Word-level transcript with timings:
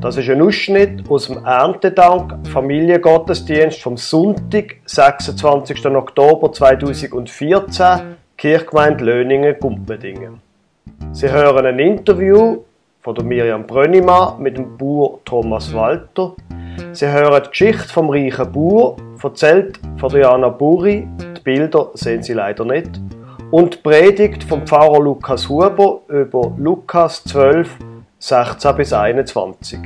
Das 0.00 0.16
ist 0.16 0.30
ein 0.30 0.40
Ausschnitt 0.40 1.10
aus 1.10 1.26
dem 1.26 1.44
Erntedank 1.44 2.46
Familiengottesdienst 2.48 3.82
vom 3.82 3.98
Sonntag, 3.98 4.76
26. 4.86 5.84
Oktober 5.88 6.50
2014, 6.50 8.16
Kirchgemeinde 8.38 9.04
Löningen-Gumpendingen. 9.04 10.40
Sie 11.12 11.30
hören 11.30 11.66
ein 11.66 11.78
Interview 11.78 12.60
von 13.02 13.14
Miriam 13.28 13.66
Brönnimann 13.66 14.40
mit 14.40 14.56
dem 14.56 14.78
Bauer 14.78 15.18
Thomas 15.26 15.74
Walter. 15.74 16.32
Sie 16.92 17.06
hören 17.06 17.42
die 17.44 17.50
Geschichte 17.50 17.92
vom 17.92 18.08
reichen 18.08 18.50
Bauer, 18.50 18.96
erzählt 19.22 19.78
von 19.98 20.08
Diana 20.08 20.48
Buri, 20.48 21.06
die 21.36 21.40
Bilder 21.42 21.90
sehen 21.92 22.22
Sie 22.22 22.32
leider 22.32 22.64
nicht, 22.64 22.98
und 23.50 23.74
die 23.74 23.78
Predigt 23.78 24.44
vom 24.44 24.66
Pfarrer 24.66 25.00
Lukas 25.00 25.46
Huber 25.50 26.00
über 26.08 26.54
Lukas 26.56 27.22
12, 27.24 27.76
16 28.22 28.76
bis 28.76 28.92
21. 28.92 29.78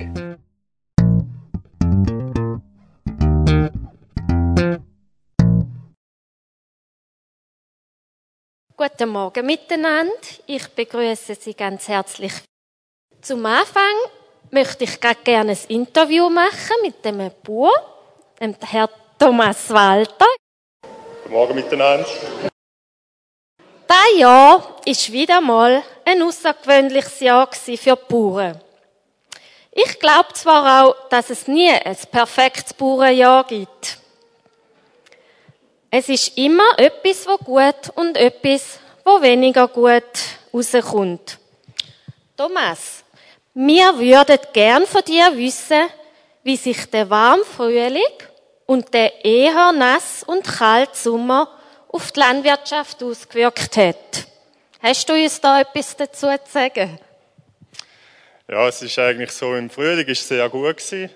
Guten 8.76 9.08
Morgen 9.08 9.46
miteinander. 9.46 10.12
Ich 10.46 10.66
begrüße 10.66 11.36
Sie 11.36 11.54
ganz 11.54 11.86
herzlich. 11.86 12.32
Zum 13.20 13.46
Anfang 13.46 13.94
möchte 14.50 14.82
ich 14.82 15.00
gerne 15.00 15.52
ein 15.52 15.58
Interview 15.68 16.28
machen 16.28 16.76
mit 16.82 17.04
dem 17.04 17.30
Bauer, 17.44 17.72
dem 18.40 18.56
Herrn 18.60 18.88
Thomas 19.16 19.70
Walter. 19.70 20.26
Guten 21.22 21.32
Morgen 21.32 21.54
miteinander. 21.54 22.04
Dieses 23.94 24.20
Jahr 24.20 24.58
war 24.58 25.12
wieder 25.12 25.40
mal 25.40 25.82
ein 26.04 26.22
außergewöhnliches 26.22 27.20
Jahr 27.20 27.48
für 27.52 27.76
die 27.76 27.92
Bauern. 28.08 28.60
Ich 29.70 29.98
glaube 30.00 30.32
zwar 30.32 30.84
auch, 30.84 31.08
dass 31.08 31.30
es 31.30 31.46
nie 31.46 31.70
ein 31.70 31.96
perfektes 32.10 32.74
Bauernjahr 32.74 33.44
gibt. 33.44 33.98
Es 35.90 36.08
ist 36.08 36.36
immer 36.36 36.76
etwas, 36.76 37.26
was 37.26 37.38
gut 37.40 37.96
und 37.96 38.16
etwas, 38.16 38.78
was 39.04 39.22
weniger 39.22 39.68
gut 39.68 40.02
rauskommt. 40.52 41.38
Thomas, 42.36 43.04
wir 43.54 43.96
würden 43.98 44.38
gern 44.52 44.86
von 44.86 45.02
dir 45.02 45.36
wissen, 45.36 45.88
wie 46.42 46.56
sich 46.56 46.90
der 46.90 47.08
warme 47.10 47.44
Frühling 47.44 48.02
und 48.66 48.92
der 48.92 49.24
eher 49.24 49.72
nass 49.72 50.24
und 50.24 50.42
kalt 50.42 50.96
Sommer 50.96 51.48
auf 51.94 52.10
die 52.10 52.18
Landwirtschaft 52.18 53.00
ausgewirkt 53.04 53.76
hat. 53.76 54.26
Hast 54.82 55.08
du 55.08 55.12
uns 55.12 55.40
da 55.40 55.60
etwas 55.60 55.96
dazu 55.96 56.26
zu 56.26 56.50
sagen? 56.50 56.98
Ja, 58.48 58.66
es 58.66 58.82
ist 58.82 58.98
eigentlich 58.98 59.30
so, 59.30 59.54
im 59.54 59.70
Frühling 59.70 60.04
war 60.04 60.12
es 60.12 60.26
sehr 60.26 60.48
gut. 60.48 60.78
Es 60.80 60.92
war 60.92 61.08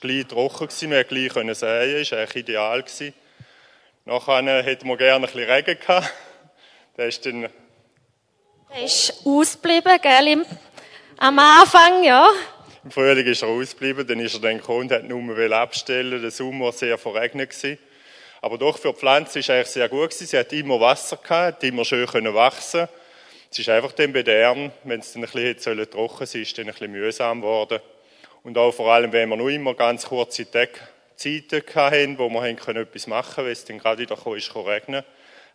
gleich 0.00 0.26
trocken, 0.28 0.68
wir 0.90 1.04
konnten 1.04 1.48
gleich 1.48 1.58
säen, 1.58 1.96
es 2.00 2.12
war 2.12 2.18
eigentlich 2.20 2.36
ideal. 2.36 2.84
Nachher 4.04 4.62
hätten 4.62 4.86
wir 4.86 4.96
gerne 4.96 5.26
ein 5.26 5.32
bisschen 5.32 5.50
Regen 5.50 5.80
gehabt. 5.80 6.14
Der 6.96 7.08
ist 7.08 7.26
dann... 7.26 7.48
Der 8.70 8.84
ist 8.84 9.14
ausgeblieben, 9.24 9.98
gell, 10.00 10.46
am 11.16 11.38
Anfang, 11.40 12.04
ja. 12.04 12.28
Im 12.84 12.92
Frühling 12.92 13.26
ist 13.26 13.42
er 13.42 13.48
ausgeblieben, 13.48 14.06
dann 14.06 14.20
ist 14.20 14.34
er 14.34 14.40
dann 14.40 14.58
gekommen 14.58 14.82
und 14.82 14.92
hat 14.92 15.02
nur 15.02 15.52
abstellen 15.52 16.22
Der 16.22 16.30
Sommer 16.30 16.66
war 16.66 16.72
sehr 16.72 16.96
verregnet. 16.96 17.50
Gewesen. 17.50 17.78
Aber 18.40 18.58
doch 18.58 18.78
für 18.78 18.92
die 18.92 18.98
Pflanze 18.98 19.40
ist 19.40 19.50
eigentlich 19.50 19.68
sehr 19.68 19.88
gut 19.88 20.10
gewesen. 20.10 20.26
Sie 20.26 20.38
hat 20.38 20.52
immer 20.52 20.80
Wasser 20.80 21.16
gehabt, 21.16 21.64
immer 21.64 21.84
schön 21.84 22.06
können 22.06 22.34
wachsen. 22.34 22.88
Es 23.50 23.58
ist 23.58 23.68
einfach 23.68 23.92
dann 23.92 24.12
bei 24.12 24.22
der 24.22 24.40
Ernte, 24.40 24.72
wenn 24.84 25.00
es 25.00 25.12
dann 25.12 25.24
ein 25.24 25.30
bisschen 25.30 25.90
trocken 25.90 26.26
sein 26.26 26.42
ist, 26.42 26.56
dann 26.58 26.66
ein 26.66 26.72
bisschen 26.72 26.92
mühsam 26.92 27.40
geworden. 27.40 27.80
Und 28.42 28.56
auch 28.58 28.72
vor 28.72 28.92
allem, 28.92 29.12
wenn 29.12 29.28
wir 29.28 29.36
nur 29.36 29.50
immer 29.50 29.74
ganz 29.74 30.06
kurze 30.06 30.50
Tage, 30.50 30.72
Zeiten 31.16 31.62
hatten, 31.74 32.18
wo 32.18 32.28
wir 32.28 32.44
etwas 32.44 33.06
machen 33.08 33.34
konnten, 33.34 33.46
weil 33.46 33.52
es 33.52 33.64
dann 33.64 33.78
gerade 33.78 34.02
wieder 34.02 34.16
kam, 34.16 34.36
ist 34.36 34.54
regnen, 34.54 35.02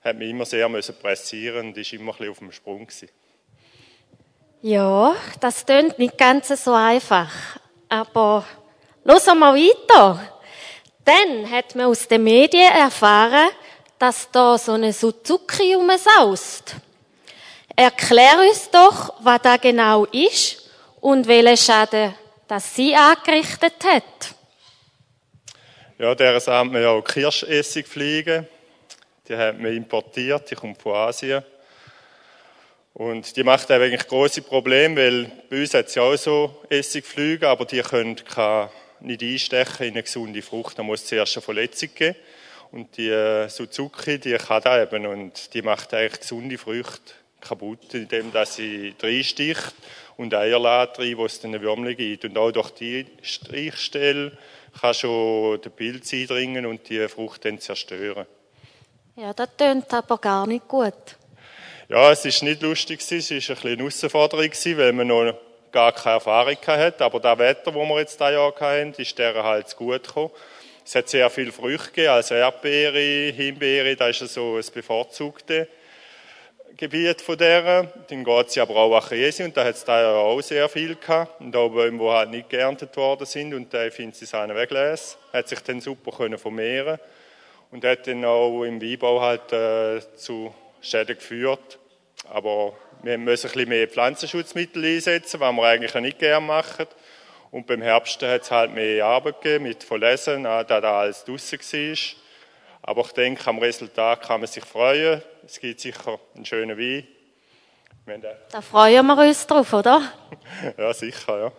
hat 0.04 0.18
man 0.18 0.28
immer 0.28 0.46
sehr 0.46 0.68
müssen 0.68 0.96
pressieren 1.00 1.68
und 1.68 1.78
ist 1.78 1.94
immer 1.94 2.12
ein 2.12 2.18
bisschen 2.18 2.32
auf 2.32 2.40
dem 2.40 2.52
Sprung 2.52 2.86
gewesen. 2.86 3.10
Ja, 4.62 5.16
das 5.40 5.66
klingt 5.66 6.00
nicht 6.00 6.18
ganz 6.18 6.50
so 6.64 6.74
einfach. 6.74 7.32
Aber 7.88 8.46
los 9.04 9.26
wir 9.26 9.36
weiter. 9.36 10.33
Dann 11.06 11.50
hat 11.50 11.76
man 11.76 11.88
aus 11.88 12.08
den 12.08 12.24
Medien 12.24 12.72
erfahren, 12.72 13.50
dass 14.00 14.30
da 14.32 14.58
so 14.58 14.74
eine 14.74 14.94
Suzuki 14.94 15.74
rumsaust. 15.74 16.76
Erklär 17.76 18.40
uns 18.40 18.70
doch, 18.70 19.14
was 19.22 19.42
da 19.42 19.58
genau 19.58 20.06
ist 20.06 20.70
und 21.02 21.28
welchen 21.28 21.58
Schaden 21.58 22.14
das 22.48 22.76
sie 22.76 22.96
angerichtet 22.96 23.76
hat. 23.86 24.04
Ja, 25.98 26.14
der 26.16 26.40
haben 26.40 26.74
wir 26.74 26.82
ja 26.82 26.90
auch 26.90 27.02
Kirschessigfliegen. 27.02 28.48
Die 29.28 29.36
haben 29.36 29.64
wir 29.64 29.72
importiert, 29.72 30.52
die 30.52 30.56
kommt 30.56 30.82
von 30.82 30.96
Asien. 30.96 31.44
Und 32.94 33.36
die 33.36 33.44
macht 33.44 33.72
eigentlich 33.72 34.08
große 34.08 34.42
Probleme, 34.44 34.98
weil 34.98 35.32
bei 35.50 35.62
uns 35.62 35.74
hat 35.74 35.88
es 35.88 35.96
ja 35.96 36.04
auch 36.04 36.16
so 36.16 36.64
Essigflüge, 36.70 37.48
aber 37.48 37.66
die 37.66 37.82
können 37.82 38.16
keine 38.16 38.70
nicht 39.04 39.24
einstechen 39.24 39.88
in 39.88 39.94
eine 39.94 40.04
gesunde 40.04 40.42
Frucht, 40.42 40.80
da 40.80 40.84
muss 40.84 41.02
es 41.02 41.08
zuerst 41.08 41.38
eine 41.38 41.42
Verletzung 41.42 41.90
geben. 41.94 42.16
Und 42.72 42.98
die 42.98 43.10
äh, 43.10 43.48
Suzuki, 43.50 44.18
die 44.20 44.34
kann 44.34 44.62
das 44.64 44.84
eben 44.88 45.06
und 45.06 45.54
die 45.54 45.62
macht 45.62 45.94
eigentlich 45.94 46.22
gesunde 46.22 46.58
Früchte 46.58 47.14
kaputt, 47.40 47.94
indem 47.94 48.32
dass 48.32 48.56
sie 48.56 48.96
reinsticht 49.02 49.74
und 50.18 50.34
Eier 50.34 50.60
lässt 50.60 51.00
rein, 51.00 51.18
wo 51.18 51.26
es 51.26 51.40
dann 51.40 51.62
Würmchen 51.62 51.96
gibt. 51.96 52.26
Und 52.26 52.38
auch 52.38 52.52
durch 52.52 52.72
die 52.72 53.06
Strichstelle 53.22 54.38
kann 54.80 54.94
schon 54.94 55.62
der 55.62 55.70
Pilz 55.70 56.14
eindringen 56.14 56.66
und 56.66 56.90
die 56.90 57.08
Frucht 57.08 57.46
dann 57.46 57.60
zerstören. 57.60 58.26
Ja, 59.16 59.34
das 59.34 59.50
tönt 59.58 59.94
aber 59.94 60.18
gar 60.18 60.48
nicht 60.48 60.68
gut. 60.68 61.18
Ja, 61.90 62.12
es 62.12 62.26
ist 62.26 62.42
nicht 62.42 62.62
lustig 62.62 63.02
es 63.02 63.12
war 63.12 63.18
ein 63.18 63.20
bisschen 63.20 63.58
eine 63.58 63.78
Herausforderung 63.78 64.50
weil 64.50 64.94
man 64.94 65.08
noch 65.08 65.38
gar 65.74 65.92
keine 65.92 66.16
Erfahrung 66.16 66.56
hat. 66.66 67.02
Aber 67.02 67.20
das 67.20 67.38
Wetter, 67.38 67.72
das 67.72 67.76
wir 67.76 68.00
jetzt 68.00 68.20
dieses 68.20 68.34
Jahr 68.34 68.54
hatten, 68.56 68.94
ist 68.98 69.20
der 69.20 69.44
halt 69.44 69.76
gut 69.76 70.04
gekommen. 70.04 70.32
Es 70.86 70.96
hat 70.96 71.10
sehr 71.10 71.30
viel 71.30 71.52
Früchte 71.52 71.88
gegeben, 71.92 72.10
also 72.10 72.36
Erdbeere, 72.36 73.32
Himbeere, 73.32 73.96
das 73.96 74.22
ist 74.22 74.34
so 74.34 74.58
ein 74.58 74.66
bevorzugtes 74.74 75.68
Gebiet 76.76 77.22
von 77.22 77.38
der. 77.38 77.84
Dann 78.10 78.24
geht 78.24 78.52
sie 78.52 78.60
aber 78.60 78.76
auch 78.76 79.02
an 79.02 79.08
Käse 79.08 79.46
und 79.46 79.56
da 79.56 79.64
hat 79.64 79.76
es 79.76 79.86
da 79.86 80.02
ja 80.02 80.14
auch 80.14 80.42
sehr 80.42 80.68
viel 80.68 80.96
gehabt. 80.96 81.40
Und 81.40 81.56
auch 81.56 81.70
Bäume, 81.70 82.00
die 82.00 82.10
halt 82.10 82.30
nicht 82.32 82.50
geerntet 82.50 82.96
worden 82.98 83.26
sind 83.26 83.54
und 83.54 83.74
da 83.74 83.90
finden 83.92 84.14
sie 84.14 84.26
seine 84.26 84.56
weglesen. 84.56 85.18
Hat 85.32 85.48
sich 85.48 85.60
dann 85.62 85.80
super 85.80 86.12
können 86.12 86.38
vermehren 86.38 87.00
und 87.72 87.86
hat 87.86 88.06
dann 88.08 88.26
auch 88.26 88.64
im 88.64 88.82
Weinbau 88.82 89.22
halt 89.22 89.54
äh, 89.54 90.02
zu 90.18 90.54
Schäden 90.82 91.16
geführt. 91.16 91.80
Aber 92.30 92.74
wir 93.04 93.18
müssen 93.18 93.48
ein 93.48 93.54
bisschen 93.54 93.70
mehr 93.70 93.88
Pflanzenschutzmittel 93.88 94.84
einsetzen, 94.84 95.40
was 95.40 95.54
wir 95.54 95.64
eigentlich 95.64 95.94
nicht 95.96 96.20
gerne 96.20 96.46
machen. 96.46 96.88
Und 97.52 97.68
beim 97.68 97.82
Herbst 97.82 98.22
hat 98.24 98.42
es 98.42 98.52
halt 98.52 98.74
mehr 98.74 99.06
Arbeit 99.06 99.42
gegeben 99.42 99.66
mit 99.66 99.84
Verlesen, 99.84 100.46
da 100.46 100.64
da 100.64 101.00
alles 101.00 101.24
draussen 101.24 101.60
war. 101.60 101.98
Aber 102.82 103.02
ich 103.02 103.12
denke, 103.12 103.48
am 103.48 103.60
Resultat 103.60 104.24
kann 104.24 104.40
man 104.42 104.48
sich 104.48 104.66
freuen. 104.66 105.22
Es 105.46 105.60
gibt 105.60 105.80
sicher 105.80 106.20
einen 106.34 106.46
schönen 106.46 106.78
Wein. 106.78 107.08
Da 108.52 108.62
freuen 108.62 109.06
wir 109.06 109.18
uns 109.18 109.46
drauf, 109.48 109.72
oder? 109.72 110.02
ja, 110.78 110.94
sicher, 110.94 111.40
ja. 111.40 111.52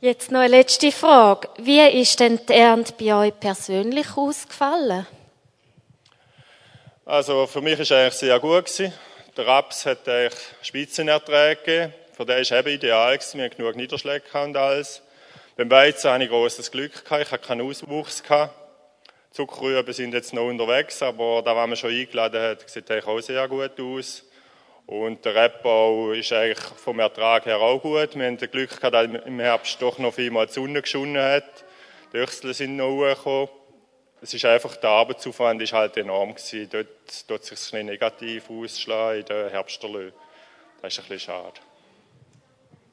Jetzt 0.00 0.30
noch 0.30 0.40
eine 0.40 0.48
letzte 0.48 0.92
Frage. 0.92 1.48
Wie 1.58 1.80
ist 1.80 2.20
denn 2.20 2.40
die 2.46 2.52
Ernte 2.52 2.92
bei 2.98 3.14
euch 3.14 3.40
persönlich 3.40 4.16
ausgefallen? 4.16 5.06
Also 7.06 7.46
für 7.46 7.60
mich 7.60 7.78
war 7.78 7.82
es 7.82 7.92
eigentlich 7.92 8.14
sehr 8.14 8.38
gut. 8.40 8.66
Gewesen. 8.66 8.92
Der 9.36 9.46
Raps 9.46 9.84
hat 9.84 10.08
eigentlich 10.08 10.40
Spitzenerträge 10.62 11.60
gegeben. 11.60 11.94
Für 12.16 12.24
den 12.24 12.36
war 12.36 12.40
es 12.40 12.50
eben 12.50 12.68
ideal. 12.68 13.18
Wir 13.34 13.44
hatten 13.44 13.56
genug 13.56 13.76
Niederschläge 13.76 14.24
und 14.32 14.56
alles. 14.56 15.02
Beim 15.58 15.70
Weizen 15.70 16.10
hatte 16.10 16.24
ich 16.24 16.30
großes 16.30 16.70
Glück. 16.70 16.92
Ich 17.04 17.10
hatte 17.10 17.38
keinen 17.38 17.60
Auswuchs. 17.60 18.22
Zuckerrüben 19.32 19.92
sind 19.92 20.14
jetzt 20.14 20.32
noch 20.32 20.46
unterwegs, 20.46 21.02
aber 21.02 21.42
da, 21.42 21.54
was 21.54 21.68
man 21.68 21.76
schon 21.76 21.90
eingeladen 21.90 22.40
hat, 22.40 22.70
sieht 22.70 22.90
eigentlich 22.90 23.06
auch 23.06 23.20
sehr 23.20 23.46
gut 23.46 23.78
aus. 23.78 24.24
Und 24.86 25.22
der 25.22 25.34
Rebbau 25.34 26.12
ist 26.12 26.32
eigentlich 26.32 26.58
vom 26.58 26.98
Ertrag 26.98 27.44
her 27.44 27.58
auch 27.58 27.82
gut. 27.82 28.16
Wir 28.16 28.26
haben 28.26 28.38
das 28.38 28.50
Glück 28.50 28.70
gehabt, 28.70 28.94
dass 28.94 29.26
im 29.26 29.38
Herbst 29.38 29.82
doch 29.82 29.98
noch 29.98 30.14
vielmal 30.14 30.46
die 30.46 30.54
Sonne 30.54 30.80
geschonnen 30.80 31.22
hat. 31.22 31.44
Die 32.10 32.16
Öchsel 32.16 32.54
sind 32.54 32.76
noch 32.76 32.88
hochgekommen 32.88 33.48
es 34.26 34.34
ist 34.34 34.44
einfach, 34.44 34.76
der 34.76 34.90
Arbeitsaufwand 34.90 35.62
ist 35.62 35.72
halt 35.72 35.96
enorm 35.96 36.34
gewesen. 36.34 36.68
Dort 36.70 37.28
tut 37.28 37.44
sich 37.44 37.58
es 37.58 37.72
ein 37.72 37.86
negativ 37.86 38.50
ausschlagen 38.50 39.20
in 39.20 39.26
der 39.26 39.50
Herbsterlöhne. 39.50 40.12
Das 40.82 40.92
ist 40.92 40.98
ein 40.98 41.08
bisschen 41.08 41.32
schade. 41.32 41.60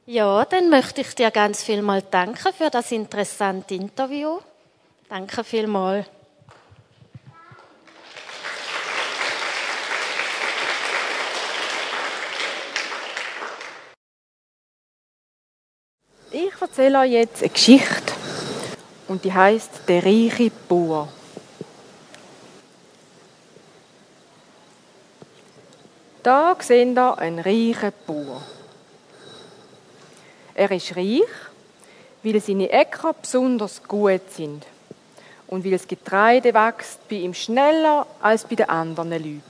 Ja, 0.06 0.46
dann 0.46 0.70
möchte 0.70 1.02
ich 1.02 1.16
dir 1.16 1.32
ganz 1.32 1.64
viel 1.64 1.82
mal 1.82 2.02
danken 2.02 2.54
für 2.54 2.70
das 2.70 2.92
interessante 2.92 3.74
Interview. 3.74 4.40
Danke 5.10 5.44
vielmals. 5.44 6.06
erzähle 16.74 17.02
euch 17.02 17.12
jetzt 17.12 17.44
eine 17.44 17.50
Geschichte 17.50 18.14
und 19.08 19.24
die 19.24 19.32
heißt 19.32 19.82
Der 19.88 20.04
reiche 20.04 20.50
Bauer. 20.68 21.08
Da 26.24 26.56
sehen 26.58 26.96
wir 26.96 27.18
einen 27.18 27.40
reichen 27.40 27.92
Bauer. 28.08 28.42
Er 30.56 30.72
ist 30.72 30.96
reich, 30.96 31.22
weil 32.24 32.40
seine 32.40 32.70
Äcker 32.70 33.14
besonders 33.14 33.84
gut 33.84 34.22
sind 34.32 34.66
und 35.48 35.66
weil 35.66 35.72
das 35.72 35.86
Getreide 35.86 36.54
wächst 36.54 37.08
bei 37.10 37.18
ihm 37.18 37.34
schneller 37.34 38.08
als 38.22 38.46
bei 38.46 38.56
den 38.56 38.70
anderen 38.70 39.12
Leuten. 39.12 39.42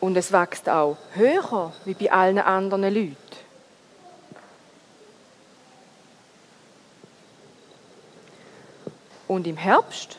Und 0.00 0.16
es 0.16 0.32
wächst 0.32 0.68
auch 0.70 0.96
höher 1.12 1.72
wie 1.84 1.94
bei 1.94 2.10
allen 2.10 2.38
anderen 2.38 2.82
Leuten. 2.84 3.16
Und 9.28 9.46
im 9.46 9.56
Herbst 9.56 10.16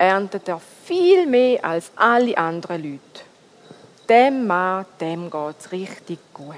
erntet 0.00 0.48
er 0.48 0.58
viel 0.58 1.26
mehr 1.26 1.62
als 1.62 1.90
alle 1.94 2.36
anderen 2.38 2.82
Leute. 2.82 3.20
Dem 4.08 4.46
Mann, 4.46 4.86
dem 4.98 5.30
geht's 5.30 5.70
richtig 5.72 6.18
gut. 6.32 6.56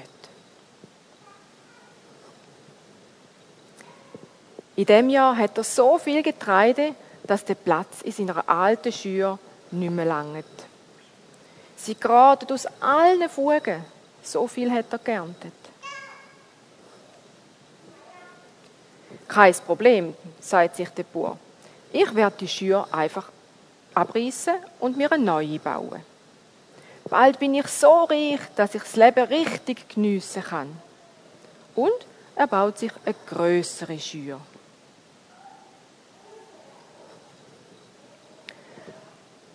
In 4.77 4.85
dem 4.85 5.09
Jahr 5.09 5.35
hat 5.37 5.57
er 5.57 5.63
so 5.65 5.97
viel 5.97 6.23
Getreide, 6.23 6.95
dass 7.25 7.43
der 7.43 7.55
Platz 7.55 8.01
in 8.03 8.13
seiner 8.13 8.47
alten 8.47 8.93
Schür 8.93 9.37
nicht 9.71 9.91
mehr 9.91 10.05
langt. 10.05 10.45
Sie 11.75 11.95
geraten 11.95 12.51
aus 12.53 12.65
allen 12.79 13.29
Fugen. 13.29 13.83
So 14.23 14.47
viel 14.47 14.71
hat 14.71 14.85
er 14.89 14.99
geerntet. 14.99 15.53
Kein 19.27 19.53
Problem, 19.65 20.15
sagt 20.39 20.77
sich 20.77 20.89
der 20.89 21.03
Bauer. 21.03 21.37
Ich 21.93 22.15
werde 22.15 22.37
die 22.39 22.47
Schür 22.47 22.87
einfach 22.91 23.29
abreißen 23.93 24.55
und 24.79 24.97
mir 24.97 25.11
eine 25.11 25.23
neue 25.23 25.59
bauen. 25.59 26.01
Bald 27.07 27.37
bin 27.37 27.53
ich 27.53 27.67
so 27.67 28.05
reich, 28.05 28.39
dass 28.55 28.73
ich 28.73 28.81
das 28.81 28.95
Leben 28.95 29.25
richtig 29.25 29.87
geniessen 29.89 30.43
kann. 30.43 30.75
Und 31.75 31.93
er 32.35 32.47
baut 32.47 32.79
sich 32.79 32.91
eine 33.05 33.13
größere 33.27 33.99
Schür. 33.99 34.39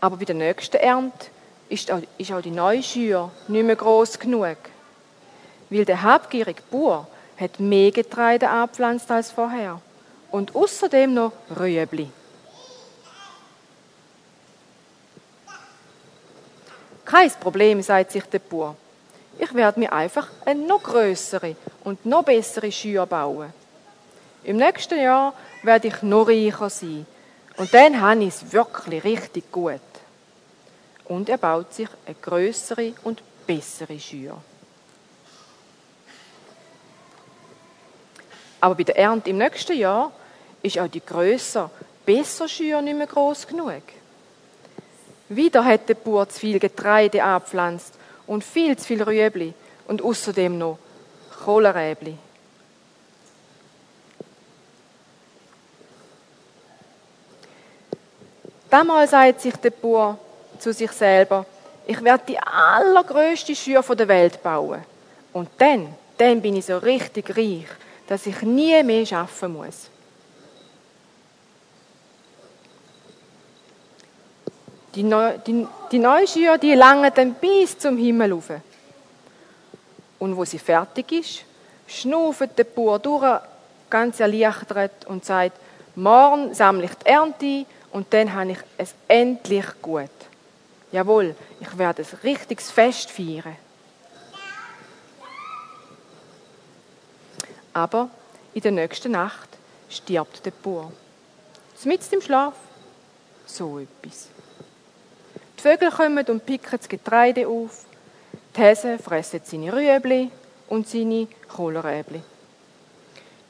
Aber 0.00 0.17
bei 0.17 0.25
der 0.25 0.37
nächsten 0.37 0.76
Ernte 0.76 1.26
ist 1.69 1.90
auch, 1.90 2.00
die 2.40 2.50
neue 2.52 2.85
Schür 2.85 3.32
nicht 3.49 3.64
mehr 3.64 3.75
groß 3.75 4.17
genug. 4.20 4.58
Weil 5.70 5.85
der 5.85 6.02
habgierige 6.02 6.62
Bauer 6.70 7.08
hat 7.37 7.58
mehr 7.58 7.90
Getreide 7.90 8.49
abpflanzt 8.49 9.11
als 9.11 9.32
vorher. 9.32 9.81
Und 10.31 10.55
außerdem 10.55 11.14
noch 11.14 11.32
Rüebli. 11.58 12.12
Kein 17.08 17.31
Problem, 17.40 17.81
sagt 17.81 18.12
sich 18.12 18.25
der 18.25 18.38
Bauer. 18.38 18.76
Ich 19.38 19.55
werde 19.55 19.81
mir 19.81 19.90
einfach 19.90 20.28
eine 20.44 20.60
noch 20.66 20.82
größere 20.82 21.56
und 21.82 22.05
noch 22.05 22.22
bessere 22.22 22.70
Schür 22.70 23.06
bauen. 23.06 23.50
Im 24.44 24.58
nächsten 24.58 25.00
Jahr 25.00 25.32
werde 25.62 25.88
ich 25.88 26.02
noch 26.02 26.28
reicher 26.28 26.69
sein. 26.69 27.06
Und 27.56 27.72
dann 27.72 27.99
habe 27.99 28.25
ich 28.25 28.34
es 28.34 28.52
wirklich 28.52 29.05
richtig 29.05 29.50
gut 29.50 29.81
und 31.06 31.31
er 31.31 31.38
baut 31.38 31.72
sich 31.72 31.88
eine 32.05 32.14
größere 32.14 32.93
und 33.05 33.22
bessere 33.46 33.99
Schür. 33.99 34.37
Aber 38.61 38.75
bei 38.75 38.84
der 38.84 38.99
Ernte 38.99 39.31
im 39.31 39.38
nächsten 39.38 39.78
Jahr 39.78 40.12
ist 40.62 40.78
auch 40.78 40.88
die 40.88 41.00
grösser, 41.00 41.70
besser 42.04 42.49
Schür 42.49 42.82
nicht 42.82 42.99
mehr 42.99 43.06
groß 43.06 43.46
genug. 43.46 43.82
Wieder 45.28 45.64
hat 45.64 45.88
der 45.88 45.94
Bauer 45.94 46.28
zu 46.28 46.40
viel 46.40 46.58
Getreide 46.58 47.22
abpflanzt 47.22 47.94
und 48.26 48.44
viel 48.44 48.76
zu 48.76 48.86
viel 48.86 49.02
Rüebli 49.02 49.52
und 49.86 50.02
außerdem 50.02 50.56
noch 50.56 50.78
Kohleräbli. 51.44 52.16
Damals 58.70 59.10
sagt 59.10 59.40
sich 59.40 59.56
der 59.56 59.70
Bauer, 59.70 60.19
zu 60.58 60.72
sich 60.72 60.90
selber, 60.92 61.46
ich 61.86 62.02
werde 62.02 62.25
die 62.28 62.38
allergrößte 62.38 63.54
Schür 63.54 63.82
der 63.82 64.08
Welt 64.08 64.42
bauen. 64.42 64.82
Und 65.32 65.48
dann, 65.58 65.94
dann 66.19 66.42
bin 66.42 66.56
ich 66.56 66.66
so 66.66 66.76
richtig 66.76 67.36
reich, 67.36 67.66
dass 68.06 68.26
ich 68.26 68.42
nie 68.42 68.82
mehr 68.82 69.06
schaffen 69.06 69.54
muss. 69.54 69.88
Die, 74.94 75.02
Neu 75.02 75.38
die, 75.38 75.67
die 75.93 75.99
neue 75.99 76.26
Schür, 76.26 76.58
die 76.58 76.75
lange 76.75 77.11
dann 77.11 77.35
bis 77.35 77.79
zum 77.79 77.96
Himmel 77.96 78.32
rauf. 78.32 78.50
Und 80.19 80.37
wo 80.37 80.44
sie 80.44 80.58
fertig 80.58 81.12
ist, 81.12 81.44
schnuft 81.87 82.58
der 82.58 82.64
Bauer 82.64 82.99
durch, 82.99 83.40
ganz 83.90 84.20
erleichtert 84.20 85.05
und 85.06 85.25
sagt, 85.25 85.58
morgen 85.94 86.55
sammle 86.55 86.87
ich 86.87 86.94
die 86.94 87.06
Ernte 87.06 87.67
und 87.93 88.12
dann 88.12 88.32
habe 88.32 88.52
ich 88.52 88.58
es 88.76 88.94
endlich 89.06 89.67
gut. 89.81 90.11
Jawohl, 90.93 91.35
ich 91.61 91.79
werde 91.79 92.02
ein 92.02 92.19
richtiges 92.23 92.70
Fest 92.70 93.11
feiern. 93.11 93.56
Aber 97.73 98.11
in 98.55 98.62
der 98.62 98.73
nächsten 98.73 99.12
Nacht 99.12 99.49
stirbt 99.88 100.44
der 100.44 100.50
Bauer. 100.50 100.93
Mitten 101.85 102.14
im 102.14 102.20
Schlaf. 102.20 102.55
So 103.46 103.79
etwas. 103.79 104.29
Die 105.58 105.62
Vögel 105.62 105.90
kommen 105.90 106.25
und 106.26 106.46
picken 106.46 106.78
das 106.78 106.88
Getreide 106.88 107.49
auf. 107.49 107.84
Die 108.56 108.60
Häse 108.60 108.99
fressen 108.99 109.40
seine 109.43 109.72
Rüebli 109.72 110.31
und 110.69 110.88
seine 110.88 111.26
Kohlräbli. 111.49 112.22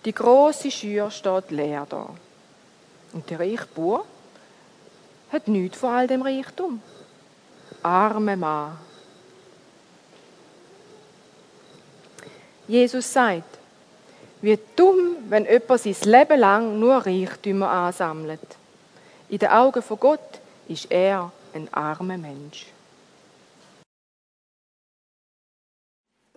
Die 0.04 0.14
große 0.14 0.70
Schür 0.70 1.10
steht 1.10 1.50
leer 1.50 1.86
da. 1.88 2.08
Und 3.12 3.28
der 3.28 3.40
reiche 3.40 3.66
Bauer 3.74 4.04
hat 5.30 5.48
nichts 5.48 5.78
von 5.78 5.90
all 5.90 6.06
dem 6.06 6.22
Reichtum 6.22 6.80
arme 7.82 8.36
Mann. 8.36 8.78
Jesus 12.66 13.12
sagt, 13.12 13.58
wie 14.40 14.58
dumm, 14.76 15.16
wenn 15.28 15.46
jemand 15.46 15.80
sein 15.80 15.96
Leben 16.04 16.40
lang 16.40 16.78
nur 16.78 17.06
Reichtümer 17.06 17.70
ansammelt. 17.70 18.40
In 19.28 19.38
den 19.38 19.48
Augen 19.48 19.82
von 19.82 19.98
Gott 19.98 20.40
ist 20.68 20.90
er 20.90 21.32
ein 21.54 21.72
armer 21.72 22.18
Mensch. 22.18 22.66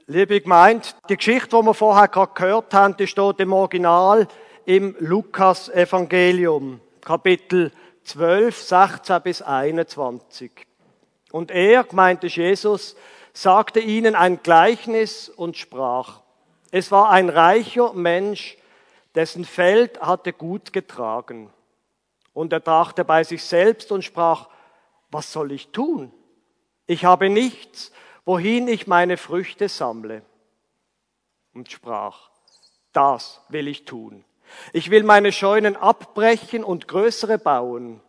Liebe 0.08 0.42
Gemeinde, 0.42 0.88
die 1.10 1.16
Geschichte, 1.16 1.58
die 1.58 1.66
wir 1.66 1.74
vorher 1.74 2.08
gerade 2.08 2.34
gehört 2.34 2.74
haben, 2.74 2.98
die 2.98 3.08
steht 3.08 3.40
im 3.40 3.54
Original 3.54 4.28
im 4.66 4.96
Lukas-Evangelium, 5.00 6.82
Kapitel 7.02 7.72
12, 8.04 8.62
16 8.62 9.22
bis 9.22 9.42
21. 9.42 10.52
Und 11.32 11.52
er, 11.52 11.84
gemeint 11.84 12.24
ist 12.24 12.36
Jesus, 12.36 12.96
sagte 13.34 13.80
ihnen 13.80 14.16
ein 14.16 14.44
Gleichnis 14.44 15.30
und 15.30 15.58
sprach, 15.58 16.20
es 16.72 16.92
war 16.92 17.10
ein 17.10 17.30
reicher 17.30 17.94
Mensch, 17.94 18.58
dessen 19.16 19.46
Feld 19.46 20.02
hatte 20.02 20.34
gut 20.34 20.74
getragen. 20.74 21.52
Und 22.34 22.54
er 22.54 22.62
dachte 22.62 23.04
bei 23.04 23.24
sich 23.24 23.44
selbst 23.44 23.92
und 23.92 24.04
sprach, 24.04 24.48
was 25.12 25.32
soll 25.32 25.52
ich 25.52 25.70
tun? 25.70 26.12
Ich 26.88 27.06
habe 27.06 27.30
nichts, 27.30 27.92
wohin 28.26 28.68
ich 28.68 28.88
meine 28.88 29.18
Früchte 29.18 29.70
sammle. 29.70 30.24
Und 31.54 31.70
sprach, 31.70 32.30
das 32.94 33.42
will 33.50 33.68
ich 33.68 33.86
tun. 33.86 34.24
Ich 34.74 34.90
will 34.90 35.04
meine 35.04 35.32
Scheunen 35.32 35.76
abbrechen 35.76 36.64
und 36.64 36.88
größere 36.88 37.38
bauen 37.38 38.02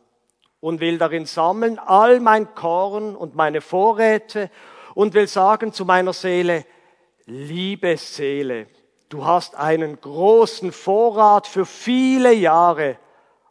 und 0.61 0.81
will 0.81 0.99
darin 0.99 1.27
sammeln 1.27 1.79
all 1.79 2.21
mein 2.21 2.55
Korn 2.55 3.17
und 3.17 3.35
meine 3.35 3.61
Vorräte 3.61 4.51
und 4.95 5.15
will 5.15 5.29
sagen 5.29 5.73
zu 5.73 5.85
meiner 5.85 6.13
Seele, 6.13 6.65
liebe 7.27 7.97
Seele, 7.97 8.67
du 9.09 9.25
hast 9.25 9.57
einen 9.57 10.01
großen 10.01 10.73
Vorrat 10.73 11.47
für 11.47 11.67
viele 11.67 12.33
Jahre. 12.33 12.99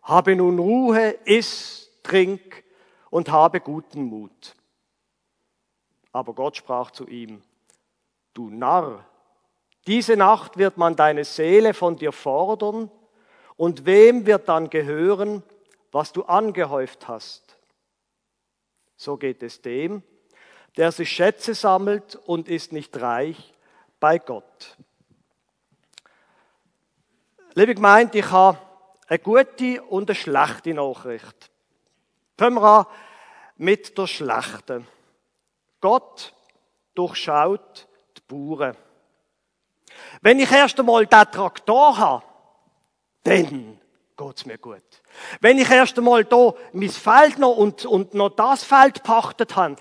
Habe 0.03 0.35
nun 0.35 0.59
Ruhe, 0.59 1.15
iss, 1.25 1.89
trink 2.03 2.63
und 3.11 3.29
habe 3.29 3.59
guten 3.59 4.05
Mut. 4.05 4.55
Aber 6.11 6.33
Gott 6.33 6.57
sprach 6.57 6.89
zu 6.89 7.07
ihm, 7.07 7.43
du 8.33 8.49
Narr, 8.49 9.05
diese 9.85 10.17
Nacht 10.17 10.57
wird 10.57 10.77
man 10.77 10.95
deine 10.95 11.23
Seele 11.23 11.75
von 11.75 11.95
dir 11.95 12.11
fordern, 12.11 12.89
und 13.57 13.85
wem 13.85 14.25
wird 14.25 14.49
dann 14.49 14.71
gehören, 14.71 15.43
was 15.91 16.11
du 16.11 16.23
angehäuft 16.23 17.07
hast. 17.07 17.59
So 18.95 19.17
geht 19.17 19.43
es 19.43 19.61
dem, 19.61 20.01
der 20.77 20.91
sich 20.91 21.11
Schätze 21.11 21.53
sammelt 21.53 22.15
und 22.15 22.47
ist 22.47 22.71
nicht 22.71 22.99
reich 22.99 23.53
bei 23.99 24.17
Gott. 24.17 24.77
Liebe 27.53 27.75
Gemeinde, 27.75 28.17
ich 28.17 28.31
habe 28.31 28.57
eine 29.07 29.19
gute 29.19 29.83
und 29.83 30.09
eine 30.09 30.15
schlechte 30.15 30.73
Nachricht. 30.73 31.50
Fangen 32.41 32.55
wir 32.55 32.63
an 32.63 32.85
mit 33.57 33.95
der 33.99 34.07
schlechten. 34.07 34.87
Gott 35.79 36.33
durchschaut 36.95 37.87
die 38.17 38.21
Bauern. 38.27 38.75
Wenn 40.21 40.39
ich 40.39 40.51
erst 40.51 40.79
einmal 40.79 41.05
den 41.05 41.31
Traktor 41.31 41.99
habe, 41.99 42.25
dann 43.25 43.79
geht's 44.17 44.47
mir 44.47 44.57
gut. 44.57 44.81
Wenn 45.39 45.59
ich 45.59 45.69
erst 45.69 45.99
einmal 45.99 46.25
da 46.25 46.55
mein 46.73 46.89
Feld 46.89 47.37
noch 47.37 47.57
und, 47.57 47.85
und 47.85 48.15
noch 48.15 48.29
das 48.31 48.63
Feld 48.63 49.03
pachtet 49.03 49.55
habe, 49.55 49.75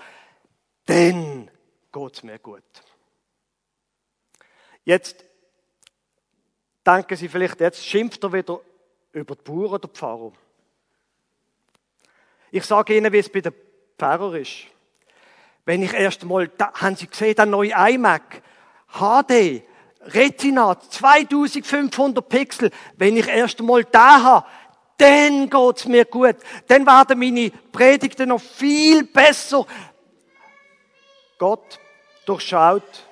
dann 0.85 1.49
geht's 1.91 2.21
mir 2.21 2.37
gut. 2.37 2.61
Jetzt 4.83 5.25
denken 6.85 7.17
Sie 7.17 7.27
vielleicht, 7.27 7.59
jetzt 7.59 7.83
schimpft 7.83 8.23
er 8.23 8.33
wieder 8.33 8.59
über 9.13 9.35
die 9.35 9.41
Bauern 9.41 9.73
oder 9.73 9.87
Pfarrer. 9.87 10.31
Ich 12.51 12.65
sage 12.65 12.97
Ihnen, 12.97 13.11
wie 13.13 13.19
es 13.19 13.29
bei 13.29 13.39
den 13.39 13.53
Pfarrer 13.97 14.35
ist. 14.35 14.65
Wenn 15.65 15.81
ich 15.83 15.93
erst 15.93 16.21
einmal, 16.23 16.49
da, 16.49 16.73
haben 16.73 16.95
Sie 16.97 17.07
gesehen, 17.07 17.35
der 17.35 17.45
neue 17.45 17.71
iMac, 17.71 18.41
HD, 18.89 19.63
Retina, 20.01 20.77
2500 20.77 22.27
Pixel, 22.27 22.71
wenn 22.97 23.15
ich 23.15 23.27
erst 23.27 23.59
einmal 23.59 23.85
da 23.85 24.21
habe, 24.21 24.47
dann 24.97 25.49
geht's 25.49 25.85
mir 25.85 26.05
gut. 26.05 26.35
Dann 26.67 26.85
werden 26.85 27.19
meine 27.19 27.51
Predigten 27.71 28.29
noch 28.29 28.41
viel 28.41 29.03
besser. 29.03 29.65
Gott 31.37 31.79
durchschaut 32.25 33.05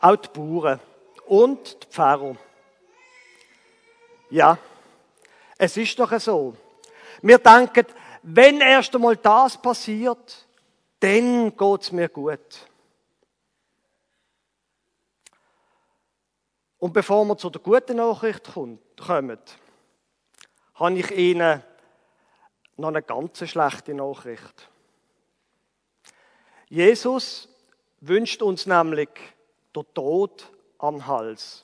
auch 0.00 0.16
die 0.16 0.28
Bauern 0.32 0.80
und 1.26 1.82
die 1.82 1.86
Pfarrer. 1.88 2.36
Ja, 4.30 4.58
es 5.58 5.76
ist 5.76 5.98
doch 5.98 6.18
so. 6.20 6.54
Wir 7.22 7.38
denken, 7.38 7.86
wenn 8.28 8.60
erst 8.60 8.92
einmal 8.92 9.16
das 9.16 9.56
passiert, 9.56 10.46
dann 10.98 11.56
geht's 11.56 11.92
mir 11.92 12.08
gut. 12.08 12.68
Und 16.78 16.92
bevor 16.92 17.24
wir 17.24 17.38
zu 17.38 17.50
der 17.50 17.60
guten 17.60 17.98
Nachricht 17.98 18.50
kommen, 18.52 18.80
habe 20.74 20.98
ich 20.98 21.10
Ihnen 21.12 21.62
noch 22.76 22.88
eine 22.88 23.02
ganz 23.02 23.48
schlechte 23.48 23.94
Nachricht. 23.94 24.68
Jesus 26.68 27.48
wünscht 28.00 28.42
uns 28.42 28.66
nämlich 28.66 29.10
der 29.72 29.84
Tod 29.94 30.50
am 30.78 31.06
Hals. 31.06 31.62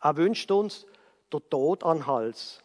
Er 0.00 0.16
wünscht 0.16 0.50
uns 0.50 0.86
der 1.30 1.46
Tod 1.50 1.84
am 1.84 2.06
Hals. 2.06 2.62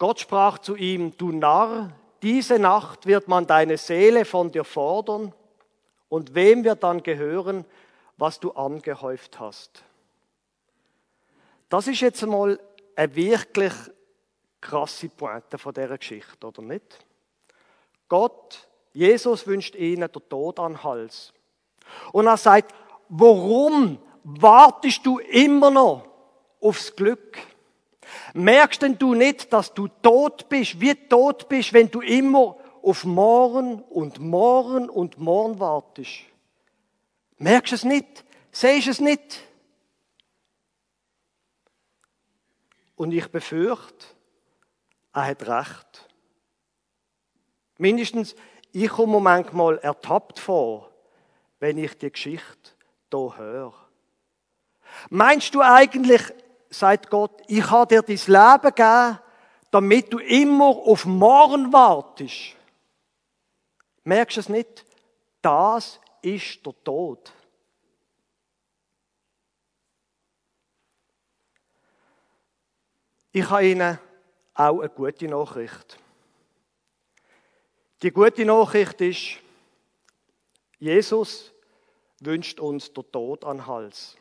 Gott 0.00 0.18
sprach 0.18 0.58
zu 0.58 0.76
ihm, 0.76 1.14
du 1.18 1.30
Narr, 1.30 1.90
diese 2.22 2.58
Nacht 2.58 3.04
wird 3.04 3.28
man 3.28 3.46
deine 3.46 3.76
Seele 3.76 4.24
von 4.24 4.50
dir 4.50 4.64
fordern, 4.64 5.34
und 6.08 6.34
wem 6.34 6.64
wird 6.64 6.82
dann 6.82 7.02
gehören, 7.02 7.66
was 8.16 8.40
du 8.40 8.52
angehäuft 8.52 9.38
hast. 9.38 9.84
Das 11.68 11.86
ist 11.86 12.00
jetzt 12.00 12.22
einmal 12.22 12.58
eine 12.96 13.14
wirklich 13.14 13.74
krasse 14.62 15.10
Pointe 15.10 15.58
von 15.58 15.74
dieser 15.74 15.98
Geschichte, 15.98 16.46
oder 16.46 16.62
nicht? 16.62 17.04
Gott, 18.08 18.68
Jesus 18.94 19.46
wünscht 19.46 19.74
ihnen 19.74 20.10
den 20.10 20.28
Tod 20.30 20.58
an 20.60 20.72
den 20.72 20.82
Hals. 20.82 21.34
Und 22.12 22.26
er 22.26 22.38
sagt, 22.38 22.74
warum 23.10 23.98
wartest 24.24 25.04
du 25.04 25.18
immer 25.18 25.70
noch 25.70 26.06
aufs 26.58 26.96
Glück? 26.96 27.36
Merkst 28.34 28.82
denn 28.82 28.98
du 28.98 29.14
nicht, 29.14 29.52
dass 29.52 29.74
du 29.74 29.88
tot 29.88 30.48
bist, 30.48 30.80
wie 30.80 30.94
tot 30.94 31.48
bist, 31.48 31.72
wenn 31.72 31.90
du 31.90 32.00
immer 32.00 32.56
auf 32.82 33.04
morgen 33.04 33.82
und 33.82 34.18
morgen 34.18 34.88
und 34.88 35.18
morgen 35.18 35.58
wartest? 35.58 36.20
Merkst 37.38 37.72
du 37.72 37.76
es 37.76 37.84
nicht? 37.84 38.24
Sehst 38.52 38.86
du 38.86 38.90
es 38.90 39.00
nicht? 39.00 39.40
Und 42.96 43.12
ich 43.12 43.28
befürchte, 43.28 44.06
er 45.12 45.26
hat 45.26 45.46
recht. 45.46 46.08
Mindestens, 47.78 48.34
ich 48.72 48.90
komme 48.90 49.20
manchmal 49.20 49.78
ertappt 49.78 50.38
vor, 50.38 50.90
wenn 51.60 51.78
ich 51.78 51.96
die 51.96 52.12
Geschichte 52.12 52.72
hier 53.10 53.36
höre. 53.38 53.74
Meinst 55.08 55.54
du 55.54 55.62
eigentlich, 55.62 56.20
sagt 56.70 57.10
Gott, 57.10 57.42
ich 57.48 57.68
habe 57.70 57.94
dir 57.94 58.02
dein 58.02 58.16
Leben 58.16 58.74
gegeben, 58.74 59.18
damit 59.70 60.12
du 60.12 60.18
immer 60.18 60.68
auf 60.68 61.04
morgen 61.04 61.72
wartest? 61.72 62.56
Merkst 64.04 64.36
du 64.36 64.40
es 64.40 64.48
nicht? 64.48 64.84
Das 65.42 66.00
ist 66.22 66.64
der 66.64 66.74
Tod. 66.84 67.32
Ich 73.32 73.48
habe 73.48 73.66
Ihnen 73.66 73.98
auch 74.54 74.80
eine 74.80 74.88
gute 74.88 75.28
Nachricht. 75.28 75.98
Die 78.02 78.10
gute 78.10 78.44
Nachricht 78.44 79.00
ist, 79.00 79.38
Jesus 80.78 81.52
wünscht 82.20 82.58
uns 82.58 82.92
den 82.92 83.10
Tod 83.12 83.44
an 83.44 83.58
den 83.58 83.66
Hals. 83.66 84.16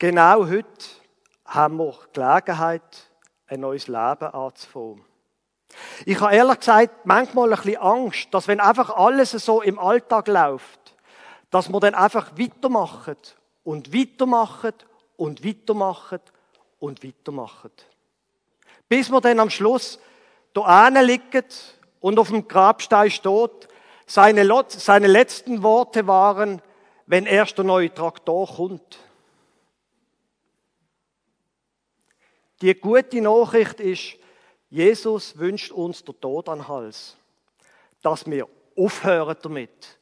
Genau 0.00 0.46
heute 0.46 0.66
haben 1.44 1.76
wir 1.76 1.94
Gelegenheit, 2.14 3.10
ein 3.46 3.60
neues 3.60 3.86
Leben 3.86 4.32
anzufangen. 4.32 5.04
Ich 6.06 6.18
habe 6.18 6.34
ehrlich 6.34 6.60
gesagt 6.60 7.04
manchmal 7.04 7.52
ein 7.52 7.56
bisschen 7.56 7.82
Angst, 7.82 8.28
dass 8.32 8.48
wenn 8.48 8.60
einfach 8.60 8.96
alles 8.96 9.32
so 9.32 9.60
im 9.60 9.78
Alltag 9.78 10.28
läuft, 10.28 10.96
dass 11.50 11.68
wir 11.68 11.78
dann 11.80 11.94
einfach 11.94 12.30
weitermachen 12.38 13.18
und 13.62 13.94
weitermachen 13.94 14.72
und 15.18 15.44
weitermachen 15.44 16.20
und 16.78 17.04
weitermachen. 17.04 17.72
Bis 18.88 19.12
wir 19.12 19.20
dann 19.20 19.38
am 19.38 19.50
Schluss 19.50 20.00
da 20.54 20.88
liegen 20.88 21.44
und 22.00 22.18
auf 22.18 22.28
dem 22.28 22.48
Grabstein 22.48 23.10
steht, 23.10 23.68
seine, 24.06 24.64
seine 24.68 25.08
letzten 25.08 25.62
Worte 25.62 26.06
waren, 26.06 26.62
wenn 27.04 27.26
erst 27.26 27.58
der 27.58 27.66
neue 27.66 27.92
Traktor 27.92 28.46
kommt. 28.48 28.98
Die 32.60 32.74
gute 32.74 33.20
Nachricht 33.20 33.80
ist, 33.80 34.16
Jesus 34.68 35.36
wünscht 35.38 35.72
uns 35.72 36.04
den 36.04 36.20
Tod 36.20 36.48
an 36.48 36.68
Hals. 36.68 37.16
Dass 38.02 38.26
wir 38.26 38.48
aufhören 38.76 39.36
damit. 39.42 39.98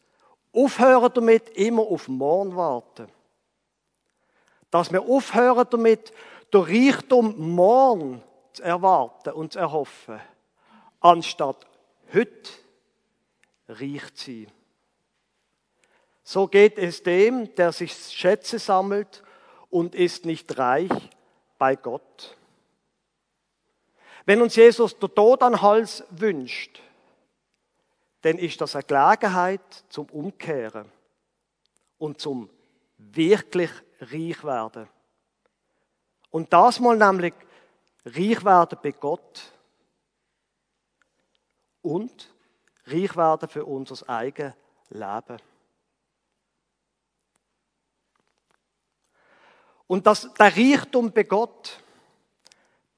Aufhören 0.53 1.11
damit, 1.15 1.49
immer 1.51 1.83
auf 1.83 2.09
morgen 2.09 2.57
warten. 2.57 3.09
Dass 4.71 4.93
wir 4.93 5.03
aufhören 5.03 5.67
damit, 5.71 6.13
den 6.53 6.63
Reichtum 6.63 7.35
morgen 7.55 8.23
zu 8.53 8.63
erwarten 8.63 9.31
und 9.31 9.53
zu 9.53 9.59
erhoffen, 9.59 10.21
anstatt 11.01 11.67
heute 12.13 12.51
reich 13.69 14.15
zu 14.15 14.33
sein. 14.33 14.53
So 16.25 16.47
geht 16.47 16.77
es 16.79 17.03
dem, 17.03 17.55
der 17.55 17.73
sich 17.73 17.95
Schätze 17.95 18.59
sammelt 18.59 19.23
und 19.71 19.95
ist 19.95 20.27
nicht 20.27 20.59
reich 20.59 20.91
bei 21.59 21.77
Gott. 21.77 22.38
Wenn 24.29 24.43
uns 24.43 24.57
Jesus 24.57 24.99
den 24.99 25.15
Tod 25.15 25.43
an 25.43 25.55
den 25.55 25.63
Hals 25.63 26.05
wünscht, 26.11 26.83
dann 28.21 28.37
ist 28.37 28.61
das 28.61 28.77
eine 28.77 28.85
Gelegenheit 28.85 29.85
zum 29.89 30.05
Umkehren 30.11 30.93
und 31.97 32.21
zum 32.21 32.51
wirklich 32.99 33.71
reich 34.01 34.45
werden. 34.45 34.87
Und 36.29 36.53
das 36.53 36.79
mal 36.79 36.99
nämlich 36.99 37.33
reich 38.05 38.45
werden 38.45 38.79
bei 38.83 38.91
Gott 38.91 39.51
und 41.81 42.31
reich 42.85 43.17
werden 43.17 43.49
für 43.49 43.65
unser 43.65 44.07
eigenes 44.11 44.53
Leben. 44.91 45.41
Und 49.87 50.07
das, 50.07 50.31
der 50.35 50.55
Reichtum 50.55 51.13
bei 51.13 51.23
Gott, 51.23 51.83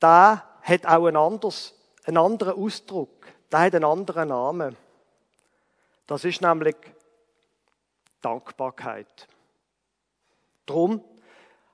da 0.01 0.50
hat 0.63 0.87
auch 0.87 1.07
ein 1.07 1.17
anderes, 1.17 1.75
einen 2.05 2.19
anderen 2.19 2.55
Ausdruck. 2.55 3.27
Der 3.51 3.61
hat 3.61 3.75
einen 3.75 3.85
anderen 3.85 4.29
Namen. 4.29 4.77
Das 6.07 6.25
ist 6.25 6.41
nämlich 6.41 6.77
Dankbarkeit. 8.21 9.29
Drum 10.67 11.03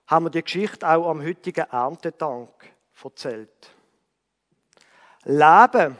haben 0.06 0.26
wir 0.26 0.30
die 0.30 0.42
Geschichte 0.42 0.88
auch 0.88 1.08
am 1.08 1.22
heutigen 1.22 1.66
Erntedank 1.70 2.50
erzählt. 3.02 3.70
Leben 5.24 5.96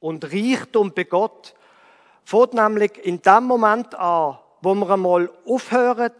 und 0.00 0.24
Reichtum 0.24 0.92
bei 0.92 1.04
Gtt 1.04 1.54
fängt 2.24 2.54
nämlich 2.54 2.98
in 3.04 3.20
dem 3.20 3.44
Moment 3.44 3.94
an, 3.94 4.38
wo 4.60 4.74
wir 4.74 4.90
einmal 4.90 5.30
aufhören, 5.46 6.12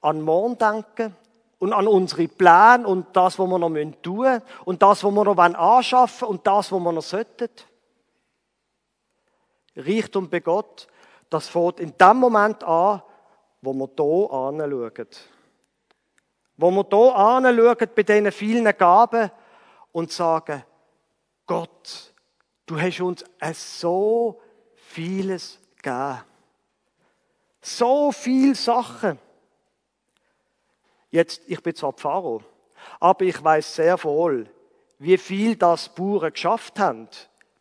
an 0.00 0.20
morgen 0.20 0.58
denken 0.58 1.16
und 1.58 1.72
an 1.72 1.88
unsere 1.88 2.28
Pläne 2.28 2.86
und 2.86 3.16
das, 3.16 3.38
was 3.38 3.46
wir 3.48 3.58
noch 3.58 3.70
tun 4.02 4.18
müssen 4.18 4.42
und 4.64 4.82
das, 4.82 5.02
was 5.02 5.10
wir 5.10 5.24
noch 5.24 5.38
anschaffen 5.38 6.22
wollen 6.22 6.36
und 6.36 6.46
das, 6.46 6.72
was 6.72 6.80
wir 6.80 6.92
noch 6.92 7.02
sollten. 7.02 7.48
Reichtum 9.76 10.28
bei 10.28 10.40
Gott, 10.40 10.86
das 11.30 11.48
fängt 11.48 11.80
in 11.80 11.96
dem 11.96 12.16
Moment 12.16 12.64
an, 12.64 13.02
wo 13.62 13.72
wir 13.72 13.88
hier 13.96 14.32
anschauen. 14.32 15.06
Wo 16.56 16.70
wir 16.70 16.86
hier 16.88 17.16
anschauen 17.16 17.88
bei 17.94 18.02
diesen 18.02 18.32
vielen 18.32 18.76
Gaben 18.76 19.30
und 19.92 20.12
sagen, 20.12 20.62
Gott, 21.46 22.14
du 22.66 22.80
hast 22.80 23.00
uns 23.00 23.24
so 23.54 24.40
vieles 24.74 25.58
gegeben. 25.76 26.22
So 27.60 28.12
viele 28.12 28.54
Sachen. 28.54 29.18
Jetzt, 31.16 31.44
ich 31.46 31.62
bin 31.62 31.74
zwar 31.74 31.94
Pfarrer, 31.94 32.40
aber 33.00 33.24
ich 33.24 33.42
weiß 33.42 33.76
sehr 33.76 34.04
wohl, 34.04 34.50
wie 34.98 35.16
viel 35.16 35.56
das 35.56 35.88
Bauern 35.88 36.30
geschafft 36.30 36.78
haben, 36.78 37.08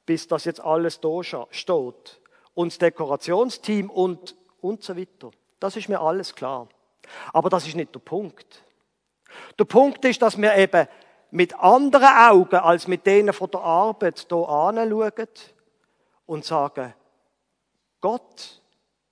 bis 0.05 0.27
das 0.27 0.43
jetzt 0.43 0.59
alles 0.59 0.99
da 0.99 1.23
steht. 1.23 2.19
Und 2.53 2.73
das 2.73 2.77
Dekorationsteam 2.79 3.89
und, 3.89 4.35
und 4.59 4.83
so 4.83 4.97
weiter. 4.97 5.31
Das 5.61 5.77
ist 5.77 5.87
mir 5.87 6.01
alles 6.01 6.35
klar. 6.35 6.67
Aber 7.31 7.49
das 7.49 7.65
ist 7.65 7.77
nicht 7.77 7.95
der 7.95 8.01
Punkt. 8.01 8.61
Der 9.57 9.63
Punkt 9.63 10.03
ist, 10.03 10.21
dass 10.21 10.37
wir 10.37 10.53
eben 10.57 10.89
mit 11.31 11.57
anderen 11.57 12.13
Augen 12.13 12.57
als 12.57 12.89
mit 12.89 13.07
denen 13.07 13.31
von 13.31 13.51
der 13.51 13.61
Arbeit 13.61 14.25
hier 14.27 14.49
anschauen 14.49 15.27
und 16.25 16.43
sagen, 16.43 16.93
Gott, 18.01 18.61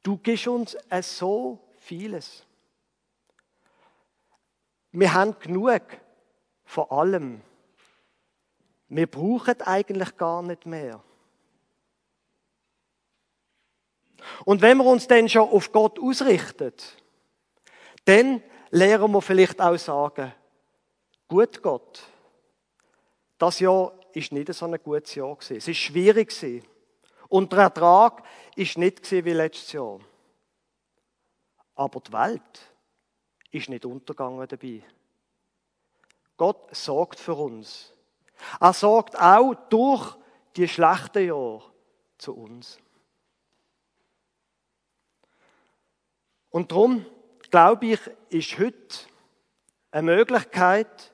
du 0.04 0.18
gibst 0.18 0.48
uns 0.50 0.78
so 1.00 1.60
vieles. 1.80 2.46
Wir 4.94 5.14
haben 5.14 5.38
genug 5.40 5.82
von 6.66 6.90
allem. 6.92 7.42
Wir 8.90 9.08
brauchen 9.08 9.60
eigentlich 9.64 10.18
gar 10.18 10.44
nicht 10.44 10.68
mehr. 10.68 11.04
Und 14.46 14.62
wenn 14.62 14.78
wir 14.78 14.86
uns 14.86 15.08
dann 15.08 15.28
schon 15.28 15.50
auf 15.50 15.72
Gott 15.72 16.00
ausrichten, 16.00 16.74
dann 18.06 18.44
lernen 18.70 19.12
wir 19.12 19.22
vielleicht 19.24 19.60
auch 19.60 19.78
sagen, 19.78 20.32
gut 21.28 21.64
Gott, 21.64 22.04
das 23.40 23.60
Jahr 23.60 23.94
ist 24.14 24.32
nicht 24.32 24.54
so 24.54 24.66
ein 24.66 24.78
gutes 24.84 25.16
Jahr 25.16 25.36
gewesen. 25.36 25.58
Es 25.58 25.68
ist 25.68 25.78
schwierig 25.78 26.30
gewesen. 26.30 26.68
Und 27.30 27.52
der 27.52 27.62
Ertrag 27.62 28.24
ist 28.56 28.78
nicht 28.78 29.12
wie 29.12 29.34
letztes 29.34 29.72
Jahr. 29.72 30.00
Aber 31.74 32.00
die 32.00 32.14
Welt 32.14 32.73
ist 33.54 33.70
nicht 33.70 33.86
untergegangen 33.86 34.48
dabei. 34.48 34.84
Gott 36.38 36.76
sorgt 36.76 37.20
für 37.20 37.36
uns. 37.36 37.94
Er 38.60 38.74
sorgt 38.74 39.20
auch 39.20 39.54
durch 39.70 40.18
die 40.56 40.68
schlechten 40.68 41.28
Jahre 41.28 41.64
zu 42.18 42.36
uns. 42.36 42.80
Und 46.50 46.72
darum, 46.72 47.06
glaube 47.50 47.88
ich, 47.88 48.00
ist 48.30 48.58
heute 48.60 49.00
eine 49.92 50.16
Möglichkeit 50.16 51.14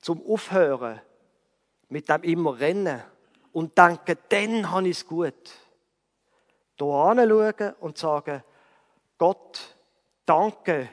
zum 0.00 0.24
Aufhören 0.26 1.00
mit 1.88 2.08
dem 2.08 2.22
immer 2.22 2.58
Rennen 2.58 3.02
und 3.52 3.76
denken, 3.76 4.18
dann 4.28 4.70
habe 4.70 4.88
ich 4.88 4.98
es 4.98 5.06
gut. 5.06 5.34
Hier 6.78 6.86
schauen 6.86 7.74
und 7.80 7.98
sagen, 7.98 8.42
Gott, 9.18 9.76
danke 10.24 10.88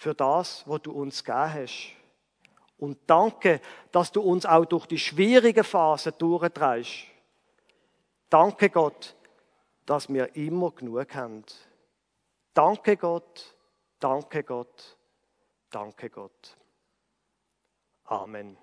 für 0.00 0.14
das, 0.14 0.66
was 0.66 0.80
du 0.80 0.92
uns 0.92 1.22
gegeben 1.22 1.52
hast. 1.52 1.92
Und 2.78 2.98
danke, 3.06 3.60
dass 3.92 4.10
du 4.10 4.22
uns 4.22 4.46
auch 4.46 4.64
durch 4.64 4.86
die 4.86 4.98
schwierigen 4.98 5.62
Phasen 5.62 6.14
durchtreibst. 6.16 7.04
Danke 8.30 8.70
Gott, 8.70 9.14
dass 9.84 10.08
wir 10.08 10.34
immer 10.34 10.70
genug 10.70 11.14
haben. 11.14 11.44
Danke 12.54 12.96
Gott, 12.96 13.54
danke 13.98 14.42
Gott, 14.42 14.96
danke 15.68 16.08
Gott. 16.08 16.56
Amen. 18.04 18.56